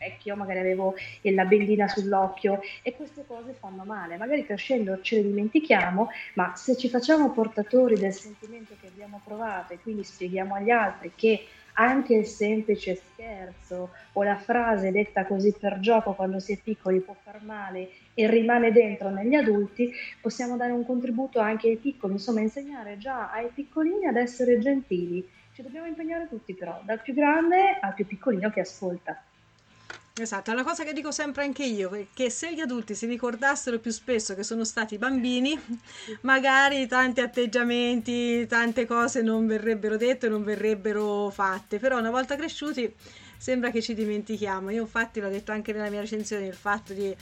l'apparecchio, 0.00 0.34
magari 0.34 0.60
avevo 0.60 0.94
la 1.22 1.44
bellina 1.44 1.86
sull'occhio 1.86 2.60
e 2.82 2.96
queste 2.96 3.24
cose 3.26 3.52
fanno 3.52 3.84
male. 3.84 4.16
Magari 4.16 4.44
crescendo 4.44 5.00
ce 5.02 5.16
le 5.16 5.22
dimentichiamo, 5.24 6.08
ma 6.34 6.54
se 6.56 6.76
ci 6.76 6.88
facciamo 6.88 7.30
portatori 7.30 7.96
del 7.96 8.12
sentimento 8.12 8.74
che 8.80 8.86
abbiamo 8.86 9.20
provato 9.22 9.74
e 9.74 9.78
quindi 9.80 10.02
spieghiamo 10.02 10.54
agli 10.54 10.70
altri 10.70 11.12
che 11.14 11.46
anche 11.74 12.14
il 12.14 12.26
semplice 12.26 12.96
scherzo 12.96 13.90
o 14.14 14.22
la 14.22 14.36
frase 14.36 14.90
detta 14.90 15.24
così 15.24 15.54
per 15.58 15.78
gioco 15.78 16.14
quando 16.14 16.40
si 16.40 16.52
è 16.52 16.58
piccoli 16.58 17.00
può 17.00 17.14
far 17.22 17.42
male 17.42 17.90
e 18.12 18.28
rimane 18.28 18.72
dentro 18.72 19.08
negli 19.08 19.34
adulti, 19.34 19.90
possiamo 20.20 20.56
dare 20.56 20.72
un 20.72 20.84
contributo 20.84 21.38
anche 21.38 21.68
ai 21.68 21.76
piccoli, 21.76 22.14
insomma 22.14 22.40
insegnare 22.40 22.98
già 22.98 23.30
ai 23.30 23.48
piccolini 23.54 24.06
ad 24.06 24.16
essere 24.16 24.58
gentili. 24.58 25.26
Ci 25.52 25.62
dobbiamo 25.62 25.86
impegnare 25.86 26.28
tutti 26.28 26.54
però, 26.54 26.80
dal 26.84 27.00
più 27.02 27.14
grande 27.14 27.78
al 27.80 27.94
più 27.94 28.06
piccolino 28.06 28.50
che 28.50 28.60
ascolta. 28.60 29.22
Esatto, 30.12 30.50
è 30.50 30.52
una 30.52 30.64
cosa 30.64 30.84
che 30.84 30.92
dico 30.92 31.10
sempre 31.12 31.44
anche 31.44 31.64
io, 31.64 32.06
che 32.12 32.28
se 32.30 32.52
gli 32.52 32.60
adulti 32.60 32.94
si 32.94 33.06
ricordassero 33.06 33.78
più 33.78 33.90
spesso 33.90 34.34
che 34.34 34.42
sono 34.42 34.64
stati 34.64 34.98
bambini, 34.98 35.58
magari 36.22 36.86
tanti 36.86 37.20
atteggiamenti, 37.20 38.46
tante 38.46 38.84
cose 38.86 39.22
non 39.22 39.46
verrebbero 39.46 39.96
dette, 39.96 40.28
non 40.28 40.44
verrebbero 40.44 41.30
fatte, 41.30 41.78
però 41.78 41.98
una 41.98 42.10
volta 42.10 42.36
cresciuti 42.36 42.92
sembra 43.38 43.70
che 43.70 43.80
ci 43.80 43.94
dimentichiamo. 43.94 44.68
Io 44.70 44.82
infatti 44.82 45.20
l'ho 45.20 45.30
detto 45.30 45.52
anche 45.52 45.72
nella 45.72 45.88
mia 45.88 46.00
recensione, 46.00 46.44
il 46.46 46.54
fatto 46.54 46.92
di 46.92 47.16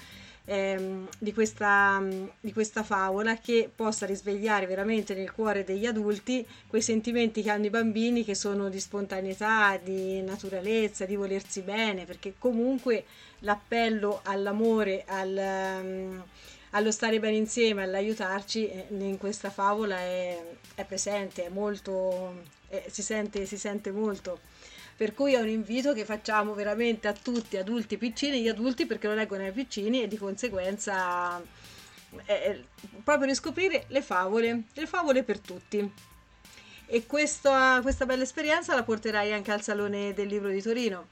ehm, 0.49 1.07
di, 1.19 1.33
questa, 1.35 2.03
di 2.41 2.53
questa 2.53 2.83
favola 2.83 3.37
che 3.37 3.71
possa 3.75 4.07
risvegliare 4.07 4.67
veramente 4.67 5.15
nel 5.15 5.31
cuore 5.31 5.63
degli 5.63 5.85
adulti 5.85 6.45
quei 6.67 6.81
sentimenti 6.81 7.43
che 7.43 7.51
hanno 7.51 7.67
i 7.67 7.71
bambini 7.71 8.25
che 8.25 8.35
sono 8.35 8.71
di 8.71 8.81
spontaneità, 8.81 9.79
di 9.83 10.23
naturalezza, 10.23 11.05
di 11.05 11.17
volersi 11.17 11.61
bene, 11.61 12.05
perché 12.05 12.35
comunque 12.39 13.05
l'appello 13.41 14.21
all'amore, 14.25 15.05
al, 15.07 15.81
um, 15.83 16.25
allo 16.71 16.91
stare 16.91 17.21
bene 17.21 17.37
insieme, 17.37 17.83
all'aiutarci, 17.83 18.69
eh, 18.69 18.87
in 18.91 19.19
questa 19.19 19.51
favola 19.51 19.99
è, 19.99 20.43
è 20.75 20.85
presente, 20.85 21.45
è 21.45 21.49
molto, 21.51 22.43
è, 22.69 22.85
si, 22.89 23.03
sente, 23.03 23.45
si 23.45 23.59
sente 23.59 23.93
molto. 23.93 24.41
Per 24.99 25.15
cui 25.15 25.35
è 25.35 25.41
un 25.41 25.47
invito 25.47 25.93
che 25.93 26.05
facciamo 26.05 26.55
veramente 26.55 27.07
a 27.07 27.13
tutti, 27.13 27.57
adulti 27.57 27.97
piccini, 27.97 28.43
gli 28.43 28.49
adulti 28.49 28.85
perché 28.85 29.07
lo 29.07 29.15
leggono 29.15 29.45
ai 29.45 29.53
piccini 29.53 30.03
e 30.03 30.09
di 30.09 30.19
conseguenza 30.19 31.41
è 32.25 32.59
proprio 33.05 33.29
riscoprire 33.29 33.85
le 33.87 34.03
favole, 34.03 34.65
le 34.73 34.87
favole 34.89 35.23
per 35.23 35.39
tutti. 35.39 35.89
E 36.87 37.07
questa, 37.07 37.79
questa 37.81 38.07
bella 38.07 38.25
esperienza 38.25 38.75
la 38.75 38.83
porterai 38.83 39.33
anche 39.33 39.53
al 39.53 39.63
Salone 39.63 40.15
del 40.15 40.27
Libro 40.27 40.49
di 40.49 40.63
Torino. 40.63 41.07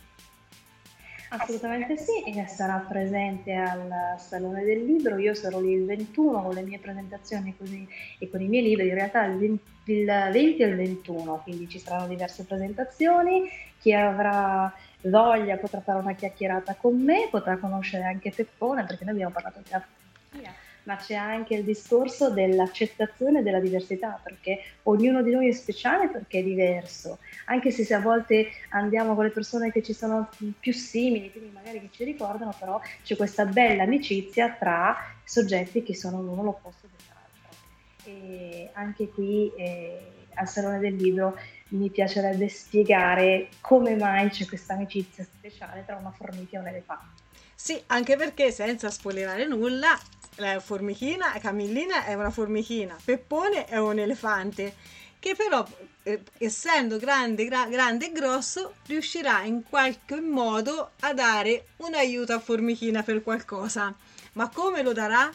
Assolutamente 1.28 1.96
sì, 1.96 2.22
e 2.24 2.46
sarà 2.46 2.84
presente 2.88 3.54
al 3.54 4.14
Salone 4.18 4.64
del 4.64 4.84
Libro, 4.84 5.18
io 5.18 5.34
sarò 5.34 5.60
lì 5.60 5.72
il 5.72 5.84
21 5.84 6.42
con 6.42 6.54
le 6.54 6.62
mie 6.62 6.78
presentazioni 6.78 7.56
così, 7.56 7.86
e 8.18 8.30
con 8.30 8.40
i 8.40 8.48
miei 8.48 8.62
libri, 8.62 8.88
in 8.88 8.94
realtà 8.94 9.24
il 9.24 9.36
20, 9.36 9.92
il 9.92 10.04
20 10.04 10.62
e 10.62 10.66
il 10.66 10.76
21, 10.76 11.40
quindi 11.42 11.68
ci 11.68 11.78
saranno 11.78 12.06
diverse 12.06 12.44
presentazioni, 12.44 13.48
chi 13.80 13.92
avrà 13.92 14.72
voglia 15.02 15.56
potrà 15.56 15.80
fare 15.80 15.98
una 15.98 16.14
chiacchierata 16.14 16.74
con 16.74 17.00
me, 17.00 17.28
potrà 17.30 17.56
conoscere 17.56 18.04
anche 18.04 18.30
Peppone, 18.30 18.84
perché 18.84 19.04
noi 19.04 19.14
abbiamo 19.14 19.32
parlato 19.32 19.58
di 19.58 19.64
fotografia 19.64 20.64
ma 20.86 20.96
c'è 20.96 21.14
anche 21.14 21.54
il 21.54 21.64
discorso 21.64 22.30
dell'accettazione 22.30 23.42
della 23.42 23.60
diversità, 23.60 24.20
perché 24.22 24.62
ognuno 24.84 25.22
di 25.22 25.32
noi 25.32 25.48
è 25.48 25.52
speciale 25.52 26.08
perché 26.08 26.38
è 26.38 26.42
diverso, 26.42 27.18
anche 27.46 27.70
se, 27.70 27.92
a 27.92 28.00
volte 28.00 28.48
andiamo 28.70 29.14
con 29.14 29.24
le 29.24 29.30
persone 29.30 29.72
che 29.72 29.82
ci 29.82 29.92
sono 29.92 30.28
più 30.58 30.72
simili, 30.72 31.30
quindi 31.30 31.50
magari 31.52 31.80
che 31.80 31.88
ci 31.90 32.04
ricordano, 32.04 32.54
però 32.58 32.80
c'è 33.02 33.16
questa 33.16 33.44
bella 33.44 33.82
amicizia 33.82 34.50
tra 34.58 34.96
soggetti 35.24 35.82
che 35.82 35.94
sono 35.94 36.22
l'uno 36.22 36.42
l'opposto 36.42 36.88
dell'altro. 36.96 37.56
E 38.04 38.70
anche 38.74 39.08
qui 39.08 39.52
eh, 39.56 39.98
al 40.34 40.48
Salone 40.48 40.78
del 40.78 40.94
Libro 40.94 41.36
mi 41.68 41.90
piacerebbe 41.90 42.48
spiegare 42.48 43.48
come 43.60 43.96
mai 43.96 44.28
c'è 44.30 44.46
questa 44.46 44.74
amicizia 44.74 45.24
speciale 45.24 45.84
tra 45.84 45.96
una 45.96 46.12
formica 46.12 46.56
e 46.56 46.60
un 46.60 46.68
elefante. 46.68 47.24
Sì, 47.58 47.82
anche 47.86 48.16
perché 48.16 48.52
senza 48.52 48.90
spoilerare 48.90 49.46
nulla, 49.46 49.98
la 50.36 50.60
formichina, 50.60 51.32
Camillina 51.40 52.04
è 52.04 52.14
una 52.14 52.30
formichina, 52.30 52.96
Peppone 53.02 53.66
è 53.66 53.78
un 53.78 53.98
elefante 53.98 54.74
che 55.18 55.34
però 55.34 55.66
eh, 56.04 56.22
essendo 56.38 56.98
grande, 56.98 57.46
gra- 57.46 57.66
grande 57.66 58.06
e 58.06 58.12
grosso 58.12 58.74
riuscirà 58.86 59.42
in 59.42 59.64
qualche 59.68 60.20
modo 60.20 60.92
a 61.00 61.12
dare 61.12 61.66
un 61.78 61.94
aiuto 61.94 62.32
a 62.32 62.38
Formichina 62.38 63.02
per 63.02 63.22
qualcosa. 63.24 63.92
Ma 64.34 64.48
come 64.50 64.82
lo 64.82 64.92
darà? 64.92 65.28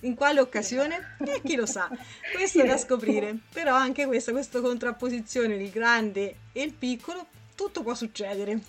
In 0.00 0.14
quale 0.14 0.38
occasione? 0.38 1.16
E 1.26 1.40
chi 1.42 1.56
lo 1.56 1.66
sa? 1.66 1.90
Questo 2.32 2.62
è 2.62 2.66
da 2.66 2.76
scoprire. 2.76 3.36
Però 3.52 3.74
anche 3.74 4.06
questa, 4.06 4.30
questa 4.30 4.60
contrapposizione, 4.60 5.56
il 5.56 5.70
grande 5.70 6.36
e 6.52 6.62
il 6.62 6.74
piccolo, 6.74 7.26
tutto 7.56 7.82
può 7.82 7.94
succedere. 7.94 8.60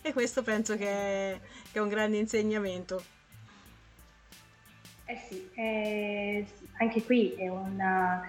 E 0.00 0.12
questo 0.14 0.42
penso 0.42 0.74
che 0.76 0.86
è, 0.86 1.40
che 1.70 1.78
è 1.78 1.82
un 1.82 1.88
grande 1.88 2.16
insegnamento. 2.16 3.04
Eh 5.12 5.16
sì, 5.28 5.46
eh, 5.56 6.46
anche 6.78 7.02
qui 7.02 7.34
è 7.36 7.46
una, 7.48 8.26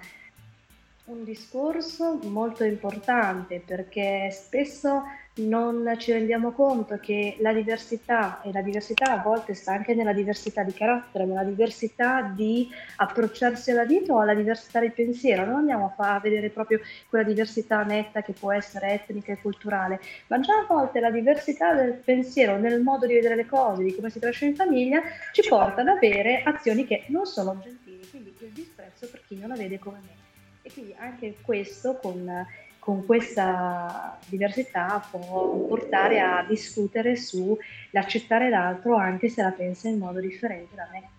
un 1.06 1.26
discorso 1.26 2.18
molto 2.24 2.64
importante 2.64 3.62
perché 3.66 4.30
spesso 4.32 5.04
non 5.36 5.96
ci 5.98 6.12
rendiamo 6.12 6.52
conto 6.52 6.98
che 7.00 7.36
la 7.40 7.52
diversità, 7.52 8.42
e 8.44 8.52
la 8.54 8.62
diversità 8.62 9.12
a 9.12 9.22
volte 9.22 9.54
sta 9.54 9.74
anche 9.74 9.96
nella 9.96 10.14
diversità 10.14 10.64
di 10.64 10.72
carattere, 10.74 11.26
nella 11.26 11.44
diversità 11.44 12.22
di 12.22 12.70
approcciarsi 12.98 13.72
alla 13.72 13.84
vita 13.84 14.14
o 14.14 14.20
alla 14.20 14.36
diversità 14.36 14.80
di 14.80 14.92
pensiero. 14.92 15.46
Non 15.46 15.56
andiamo 15.56 15.86
a 15.88 15.90
far 15.90 16.22
vedere 16.22 16.50
proprio 16.50 16.80
quella 17.10 17.26
diversità 17.26 17.84
netta 17.84 18.22
che 18.22 18.34
può 18.34 18.54
essere 18.54 18.94
etnica 18.94 19.34
e 19.34 19.42
culturale, 19.42 20.00
ma 20.28 20.40
già 20.40 20.54
a 20.54 20.66
volte 20.68 21.00
la 21.00 21.10
diversità 21.12 21.74
del 21.74 21.94
pensiero, 21.94 22.58
nel 22.58 22.82
modo 22.82 23.08
di 23.08 23.16
vedere 23.16 23.36
le 23.36 23.48
cose, 23.48 23.84
di 23.84 23.96
come 23.96 24.10
si 24.10 24.20
cresce 24.20 24.46
in 24.46 24.56
famiglia, 24.56 25.02
ci 25.32 25.42
porta 25.50 25.82
ad 25.82 25.88
avere 25.88 26.44
azioni 26.44 26.86
che 26.86 27.06
non 27.08 27.26
sono 27.26 27.60
gentili, 27.62 28.08
quindi 28.10 28.34
il 28.40 28.52
disprezzo 28.52 29.10
per 29.10 29.22
chi 29.28 29.36
non 29.38 29.50
la 29.50 29.56
vede 29.56 29.80
come 29.80 30.00
me. 30.00 30.23
E 30.64 30.72
quindi 30.72 30.96
anche 30.98 31.36
questo 31.42 31.98
con 31.98 32.46
con 32.84 33.06
questa 33.06 34.20
diversità 34.26 35.02
può 35.10 35.56
portare 35.70 36.20
a 36.20 36.44
discutere 36.46 37.16
sull'accettare 37.16 38.50
l'altro 38.50 38.98
anche 38.98 39.30
se 39.30 39.42
la 39.42 39.52
pensa 39.52 39.88
in 39.88 40.00
modo 40.00 40.20
differente 40.20 40.76
da 40.76 40.90
me. 40.92 41.10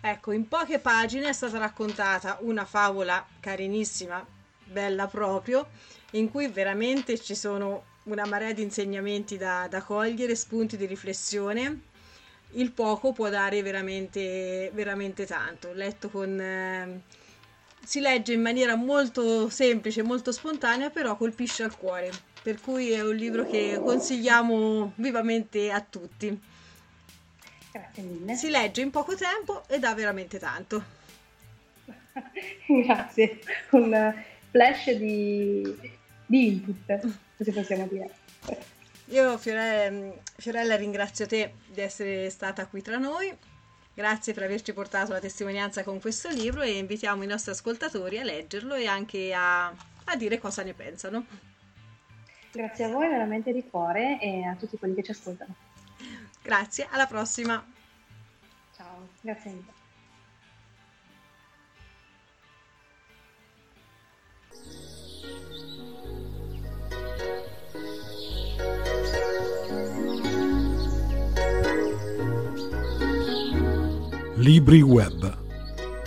Ecco, 0.00 0.32
in 0.32 0.48
poche 0.48 0.80
pagine 0.80 1.28
è 1.28 1.32
stata 1.32 1.58
raccontata 1.58 2.38
una 2.40 2.64
favola 2.64 3.24
carinissima, 3.38 4.26
bella 4.64 5.06
proprio, 5.06 5.68
in 6.12 6.28
cui 6.28 6.48
veramente 6.48 7.20
ci 7.20 7.36
sono 7.36 7.84
una 8.04 8.26
marea 8.26 8.52
di 8.52 8.62
insegnamenti 8.62 9.36
da, 9.36 9.68
da 9.70 9.80
cogliere, 9.80 10.34
spunti 10.34 10.76
di 10.76 10.86
riflessione. 10.86 11.82
Il 12.54 12.72
poco 12.72 13.12
può 13.12 13.28
dare 13.28 13.62
veramente, 13.62 14.72
veramente 14.74 15.24
tanto. 15.24 15.72
Letto 15.72 16.08
con... 16.10 16.40
Eh, 16.40 17.22
si 17.84 18.00
legge 18.00 18.32
in 18.32 18.40
maniera 18.40 18.74
molto 18.74 19.48
semplice, 19.48 20.02
molto 20.02 20.32
spontanea, 20.32 20.90
però 20.90 21.16
colpisce 21.16 21.62
al 21.62 21.76
cuore. 21.76 22.10
Per 22.42 22.60
cui 22.60 22.90
è 22.90 23.02
un 23.02 23.14
libro 23.14 23.46
che 23.46 23.80
consigliamo 23.82 24.92
vivamente 24.96 25.70
a 25.70 25.80
tutti. 25.80 26.38
Grazie 27.72 28.02
mille. 28.02 28.34
Si 28.34 28.50
legge 28.50 28.82
in 28.82 28.90
poco 28.90 29.14
tempo 29.14 29.64
e 29.68 29.78
dà 29.78 29.94
veramente 29.94 30.38
tanto. 30.38 31.02
Grazie, 32.66 33.40
un 33.70 34.14
flash 34.50 34.90
di, 34.92 35.76
di 36.26 36.46
input, 36.46 37.18
così 37.36 37.50
possiamo 37.50 37.86
dire. 37.86 38.10
Io 39.06 39.36
Fiorella, 39.38 40.14
Fiorella 40.36 40.76
ringrazio 40.76 41.26
te 41.26 41.54
di 41.66 41.80
essere 41.80 42.30
stata 42.30 42.66
qui 42.66 42.80
tra 42.80 42.96
noi 42.96 43.34
Grazie 43.94 44.34
per 44.34 44.42
averci 44.42 44.72
portato 44.72 45.12
la 45.12 45.20
testimonianza 45.20 45.84
con 45.84 46.00
questo 46.00 46.28
libro 46.28 46.62
e 46.62 46.78
invitiamo 46.78 47.22
i 47.22 47.28
nostri 47.28 47.52
ascoltatori 47.52 48.18
a 48.18 48.24
leggerlo 48.24 48.74
e 48.74 48.86
anche 48.86 49.32
a, 49.32 49.66
a 49.66 50.16
dire 50.16 50.38
cosa 50.38 50.64
ne 50.64 50.74
pensano. 50.74 51.24
Grazie 52.50 52.84
a 52.84 52.88
voi 52.88 53.08
veramente 53.08 53.52
di 53.52 53.64
cuore 53.68 54.20
e 54.20 54.44
a 54.44 54.54
tutti 54.56 54.76
quelli 54.78 54.94
che 54.94 55.04
ci 55.04 55.12
ascoltano. 55.12 55.54
Grazie, 56.42 56.88
alla 56.90 57.06
prossima. 57.06 57.64
Ciao, 58.76 59.08
grazie 59.20 59.50
mille. 59.50 59.73
Libri 74.44 74.82
Web, 74.82 75.38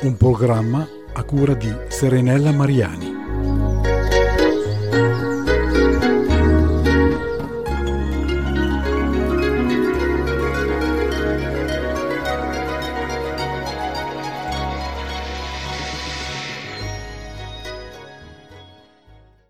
un 0.03 0.15
programma 0.15 0.87
a 1.13 1.23
cura 1.23 1.55
di 1.55 1.73
Serenella 1.87 2.51
Mariani. 2.51 3.16